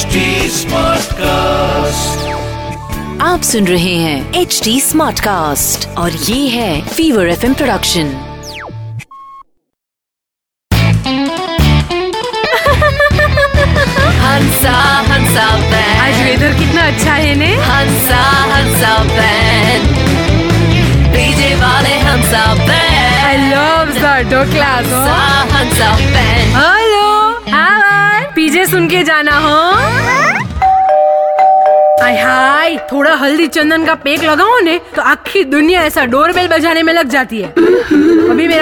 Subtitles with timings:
[0.00, 0.20] HD
[0.56, 2.26] Smartcast.
[3.22, 8.12] आप सुन रहे हैं एच डी स्मार्ट कास्ट और ये है fever F production
[14.22, 14.72] Hansa
[15.10, 15.46] Hansa
[16.04, 17.52] आज बैंड वेदर कितना अच्छा है ने?
[17.68, 18.20] हंसा
[18.52, 19.86] हंसा बैंड
[21.14, 23.92] डीजे वाले Hansa band I love
[24.30, 24.92] the class
[28.60, 29.58] PJ सुन के जाना, हो?
[32.00, 36.82] हाय हाय, थोड़ा हल्दी चंदन का पेक लगाओ ने तो आखी दुनिया ऐसा डोरबेल बजाने
[36.82, 37.48] में लग जाती है।
[38.30, 38.59] अभी मेरा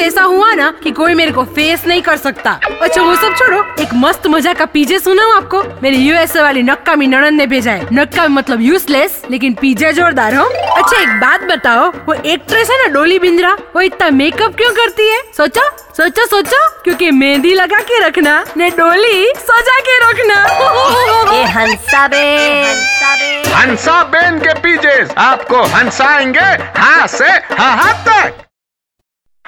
[0.00, 3.62] ऐसा हुआ ना कि कोई मेरे को फेस नहीं कर सकता। अच्छा वो सब छोड़ो।
[3.80, 5.62] एक मस्त मज़ा का पीजे सुनाऊं आपको?
[5.82, 10.34] मेरे यूएसए वाली नक्का मी ननन ने भेजा है। नक्का मतलब यूजलेस लेकिन पीजे जोरदार
[10.34, 13.52] हो। अच्छा एक बात बताओ वो एक्ट्रेस है ना डोली बिंद्रा?
[13.76, 15.20] वो इतना मेकअप क्यों करती है?
[15.36, 20.42] सोचो सोचो सोचो क्योंकि मेहंदी लगा के रखना ने डोली सजा के रखना।
[21.34, 22.88] ये हंसा बैंड
[23.54, 28.49] हंसा बेन के पीजे आपको हंसाएँगे हाँ से हाँ तक